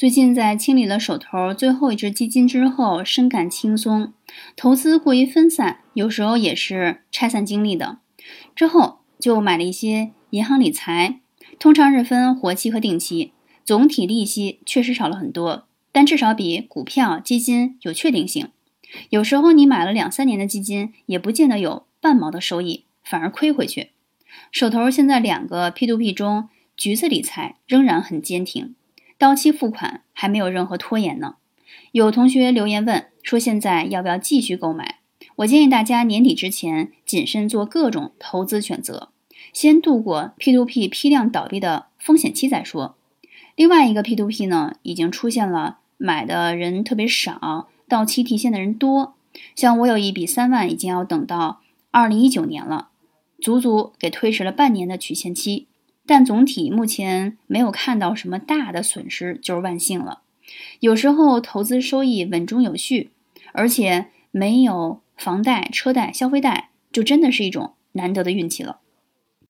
[0.00, 4.14] 最近在清理了手头最后一只基金之后，深感轻松。
[4.56, 7.98] 投资过于分散，有时候也是拆散精力的。
[8.56, 11.20] 之后就买了一些银行理财，
[11.58, 18.48] 通常是分活期和定期，总体利息确实少了很多，但至少比股票、基金有确定性。
[19.10, 23.90] 有时候你买了两三年的基金，也不见得有半毛的收益，反而亏回去。
[24.50, 28.74] 手头现在两个 P2P 中，橘子理财仍然很坚挺。
[29.20, 31.34] 到期付款还没有任何拖延呢。
[31.92, 35.00] 有同学留言问说，现在要不要继续购买？
[35.36, 39.10] 我建议大家年底之前谨慎做各种投资选择，
[39.52, 42.96] 先度过 P2P 批量倒闭的风险期再说。
[43.56, 49.16] 另外一个 P2P 呢，已经出现了买的人特别少，到期提现的人多。
[49.54, 52.88] 像我有一笔三万，已经要等到二零一九年了，
[53.38, 55.66] 足足给推迟了半年的取现期。
[56.10, 60.22] 但总体目前没有看到什么大的损失，就是万幸了。
[60.80, 63.12] 有时候投资收益稳中有序，
[63.52, 68.80] 而且没有房贷、车贷、消费贷，就真的是一种难得的运气了。